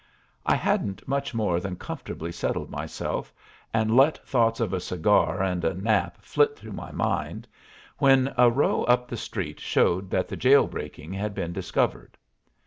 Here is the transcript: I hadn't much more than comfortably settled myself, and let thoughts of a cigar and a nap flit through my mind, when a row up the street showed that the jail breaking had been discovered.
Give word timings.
I 0.47 0.55
hadn't 0.55 1.07
much 1.07 1.35
more 1.35 1.59
than 1.59 1.75
comfortably 1.75 2.31
settled 2.31 2.71
myself, 2.71 3.31
and 3.71 3.95
let 3.95 4.17
thoughts 4.27 4.59
of 4.59 4.73
a 4.73 4.79
cigar 4.79 5.43
and 5.43 5.63
a 5.63 5.75
nap 5.75 6.17
flit 6.23 6.57
through 6.57 6.71
my 6.71 6.91
mind, 6.91 7.47
when 7.99 8.33
a 8.35 8.49
row 8.49 8.83
up 8.85 9.07
the 9.07 9.15
street 9.15 9.59
showed 9.59 10.09
that 10.09 10.27
the 10.27 10.35
jail 10.35 10.65
breaking 10.65 11.13
had 11.13 11.35
been 11.35 11.53
discovered. 11.53 12.17